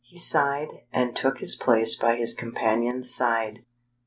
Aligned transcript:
He 0.03 0.17
sighed 0.17 0.81
and 0.91 1.15
took 1.15 1.37
his 1.37 1.55
place 1.55 1.95
by 1.95 2.15
his 2.15 2.33
companion's 2.33 3.13
side. 3.13 3.59